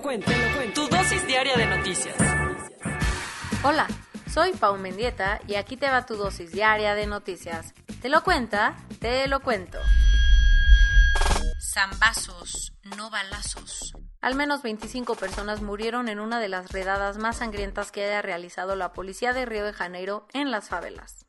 [0.00, 0.82] Lo cuento, te lo cuento.
[0.82, 2.16] Tu dosis diaria de noticias.
[3.62, 3.86] Hola,
[4.32, 7.74] soy Pau Mendieta y aquí te va tu dosis diaria de noticias.
[8.00, 8.76] ¿Te lo cuenta?
[8.98, 9.78] Te lo cuento.
[11.60, 13.92] Zambazos, no balazos.
[14.22, 18.76] Al menos 25 personas murieron en una de las redadas más sangrientas que haya realizado
[18.76, 21.26] la policía de Río de Janeiro en las favelas.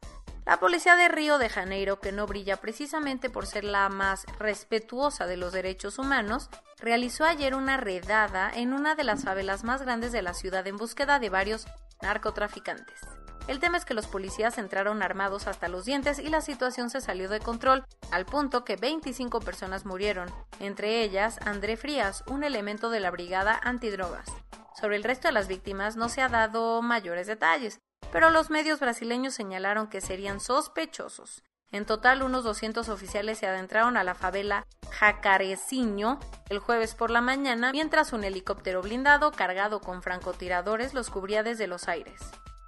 [0.51, 5.25] La policía de Río de Janeiro, que no brilla precisamente por ser la más respetuosa
[5.25, 10.11] de los derechos humanos, realizó ayer una redada en una de las favelas más grandes
[10.11, 11.67] de la ciudad en búsqueda de varios
[12.01, 12.99] narcotraficantes.
[13.47, 16.99] El tema es que los policías entraron armados hasta los dientes y la situación se
[16.99, 22.89] salió de control, al punto que 25 personas murieron, entre ellas André Frías, un elemento
[22.89, 24.27] de la brigada antidrogas.
[24.77, 27.79] Sobre el resto de las víctimas no se ha dado mayores detalles,
[28.11, 31.43] pero los medios brasileños señalaron que serían sospechosos.
[31.71, 37.21] En total, unos 200 oficiales se adentraron a la favela Jacareciño el jueves por la
[37.21, 42.19] mañana, mientras un helicóptero blindado cargado con francotiradores los cubría desde los aires.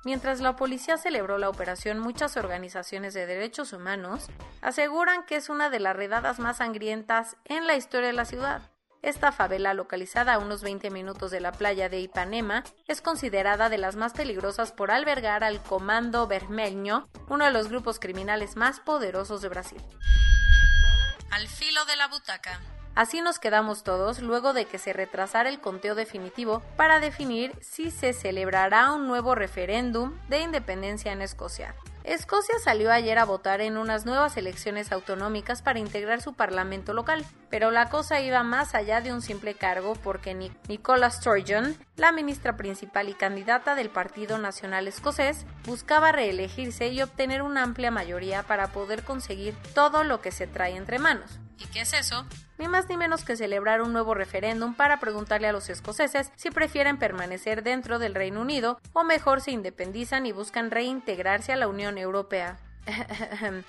[0.05, 4.27] Mientras la policía celebró la operación, muchas organizaciones de derechos humanos
[4.61, 8.72] aseguran que es una de las redadas más sangrientas en la historia de la ciudad.
[9.03, 13.77] Esta favela, localizada a unos 20 minutos de la playa de Ipanema, es considerada de
[13.77, 19.41] las más peligrosas por albergar al Comando Vermelho, uno de los grupos criminales más poderosos
[19.41, 19.81] de Brasil.
[21.31, 22.61] Al filo de la butaca.
[22.95, 27.91] Así nos quedamos todos luego de que se retrasara el conteo definitivo para definir si
[27.91, 31.75] se celebrará un nuevo referéndum de independencia en Escocia.
[32.03, 37.25] Escocia salió ayer a votar en unas nuevas elecciones autonómicas para integrar su parlamento local,
[37.49, 40.35] pero la cosa iba más allá de un simple cargo porque
[40.67, 47.41] Nicola Sturgeon, la ministra principal y candidata del Partido Nacional Escocés, buscaba reelegirse y obtener
[47.41, 51.39] una amplia mayoría para poder conseguir todo lo que se trae entre manos.
[51.57, 52.25] ¿Y qué es eso?
[52.57, 56.51] Ni más ni menos que celebrar un nuevo referéndum para preguntarle a los escoceses si
[56.51, 61.67] prefieren permanecer dentro del Reino Unido o mejor se independizan y buscan reintegrarse a la
[61.67, 62.57] Unión Europea.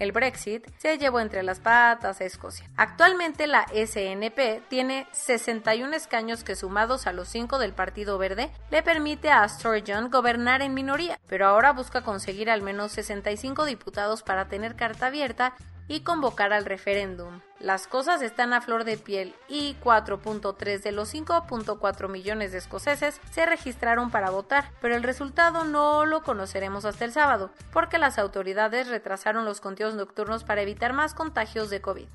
[0.00, 2.66] El Brexit se llevó entre las patas a Escocia.
[2.78, 8.82] Actualmente la SNP tiene 61 escaños que sumados a los 5 del Partido Verde le
[8.82, 14.48] permite a Sturgeon gobernar en minoría, pero ahora busca conseguir al menos 65 diputados para
[14.48, 15.54] tener carta abierta
[15.90, 17.40] y convocar al referéndum.
[17.58, 23.20] Las cosas están a flor de piel y 4.3 de los 5.4 millones de escoceses
[23.32, 28.20] se registraron para votar, pero el resultado no lo conoceremos hasta el sábado, porque las
[28.20, 32.06] autoridades retrasaron los conteos nocturnos para evitar más contagios de COVID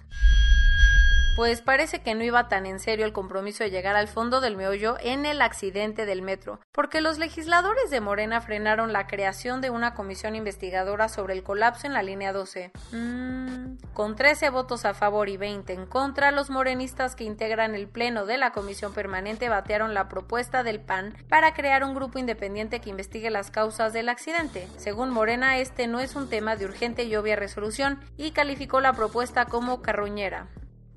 [1.35, 4.55] pues parece que no iba tan en serio el compromiso de llegar al fondo del
[4.55, 9.69] meollo en el accidente del metro, porque los legisladores de Morena frenaron la creación de
[9.69, 12.71] una comisión investigadora sobre el colapso en la línea 12.
[12.93, 17.87] Mm, con 13 votos a favor y 20 en contra, los morenistas que integran el
[17.87, 22.79] pleno de la comisión permanente batearon la propuesta del PAN para crear un grupo independiente
[22.79, 24.69] que investigue las causas del accidente.
[24.77, 28.93] Según Morena, este no es un tema de urgente y obvia resolución y calificó la
[28.93, 30.47] propuesta como carruñera.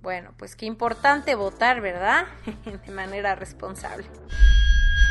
[0.09, 2.25] Bueno, pues qué importante votar, ¿verdad?
[2.87, 4.07] de manera responsable.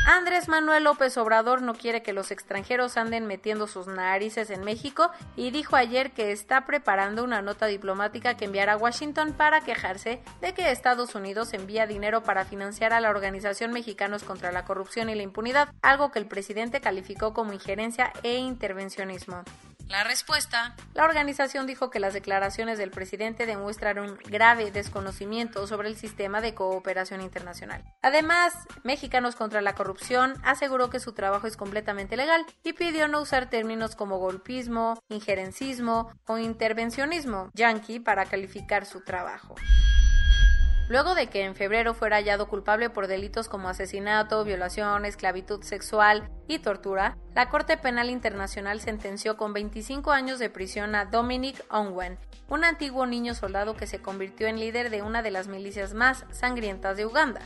[0.08, 5.12] Andrés Manuel López Obrador no quiere que los extranjeros anden metiendo sus narices en México
[5.36, 10.20] y dijo ayer que está preparando una nota diplomática que enviará a Washington para quejarse
[10.40, 15.10] de que Estados Unidos envía dinero para financiar a la organización Mexicanos contra la Corrupción
[15.10, 19.44] y la Impunidad, algo que el presidente calificó como injerencia e intervencionismo.
[19.88, 20.76] La respuesta.
[20.92, 26.42] La organización dijo que las declaraciones del presidente demuestran un grave desconocimiento sobre el sistema
[26.42, 27.82] de cooperación internacional.
[28.02, 28.52] Además,
[28.84, 33.48] Mexicanos contra la Corrupción aseguró que su trabajo es completamente legal y pidió no usar
[33.48, 39.54] términos como golpismo, injerencismo o intervencionismo yankee para calificar su trabajo
[40.88, 46.28] luego de que en febrero fuera hallado culpable por delitos como asesinato, violación, esclavitud sexual
[46.46, 52.18] y tortura, la Corte Penal Internacional sentenció con 25 años de prisión a Dominic Ongwen,
[52.48, 56.24] un antiguo niño soldado que se convirtió en líder de una de las milicias más
[56.30, 57.42] sangrientas de Uganda.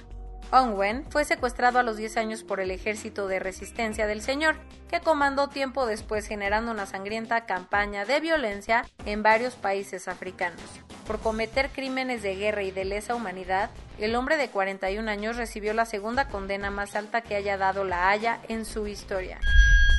[0.52, 4.56] Ongwen fue secuestrado a los 10 años por el ejército de resistencia del señor,
[4.88, 10.60] que comandó tiempo después generando una sangrienta campaña de violencia en varios países africanos.
[11.12, 13.68] Por cometer crímenes de guerra y de lesa humanidad,
[13.98, 18.08] el hombre de 41 años recibió la segunda condena más alta que haya dado la
[18.08, 19.38] Haya en su historia.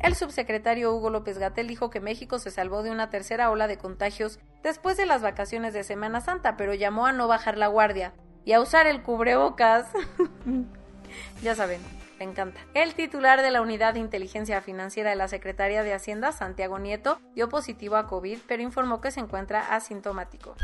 [0.00, 3.76] El subsecretario Hugo López Gatel dijo que México se salvó de una tercera ola de
[3.76, 8.12] contagios después de las vacaciones de Semana Santa, pero llamó a no bajar la guardia
[8.44, 9.86] y a usar el cubrebocas.
[11.42, 11.80] ya saben,
[12.18, 12.60] me encanta.
[12.74, 17.20] El titular de la Unidad de Inteligencia Financiera de la Secretaría de Hacienda, Santiago Nieto,
[17.34, 20.56] dio positivo a COVID, pero informó que se encuentra asintomático.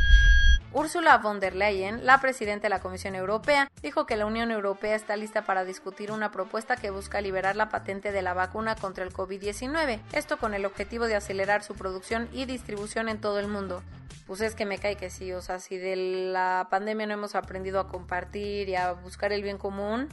[0.74, 4.94] Ursula von der Leyen, la presidenta de la Comisión Europea, dijo que la Unión Europea
[4.94, 9.02] está lista para discutir una propuesta que busca liberar la patente de la vacuna contra
[9.02, 13.48] el COVID-19, esto con el objetivo de acelerar su producción y distribución en todo el
[13.48, 13.82] mundo.
[14.28, 17.34] Pues es que me cae que sí, o sea, si de la pandemia no hemos
[17.34, 20.08] aprendido a compartir y a buscar el bien común,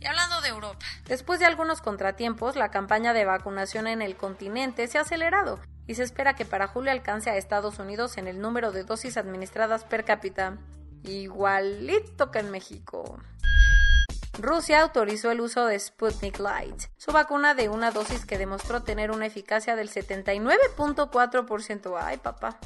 [0.00, 4.86] y hablando de Europa, después de algunos contratiempos, la campaña de vacunación en el continente
[4.86, 8.40] se ha acelerado y se espera que para julio alcance a Estados Unidos en el
[8.40, 10.58] número de dosis administradas per cápita,
[11.02, 13.18] igualito que en México.
[14.38, 19.10] Rusia autorizó el uso de Sputnik Light, su vacuna de una dosis que demostró tener
[19.10, 21.98] una eficacia del 79.4%.
[21.98, 22.58] Ay, papá.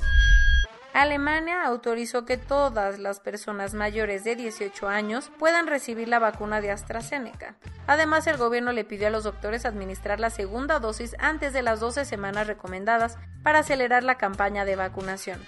[0.92, 6.72] Alemania autorizó que todas las personas mayores de 18 años puedan recibir la vacuna de
[6.72, 7.54] AstraZeneca.
[7.86, 11.78] Además, el gobierno le pidió a los doctores administrar la segunda dosis antes de las
[11.78, 15.40] 12 semanas recomendadas para acelerar la campaña de vacunación.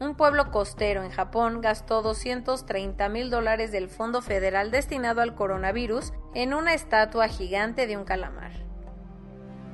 [0.00, 6.12] Un pueblo costero en Japón gastó 230 mil dólares del Fondo Federal destinado al coronavirus
[6.34, 8.52] en una estatua gigante de un calamar.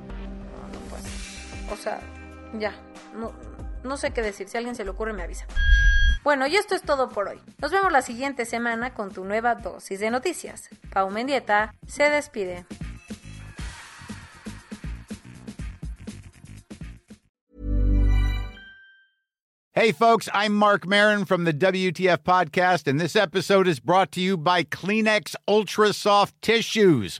[0.07, 2.01] No, no, o sea,
[2.59, 2.73] ya,
[3.15, 3.31] no,
[3.87, 5.45] no sé qué decir, si alguien se le ocurre me avisa.
[6.23, 7.39] Bueno, y esto es todo por hoy.
[7.59, 10.69] Nos vemos la siguiente semana con tu nueva dosis de noticias.
[10.91, 12.65] Pau Mendieta se despide.
[19.79, 24.19] Hey folks, I'm Mark Marin from the WTF podcast and this episode is brought to
[24.19, 27.19] you by Kleenex Ultra Soft Tissues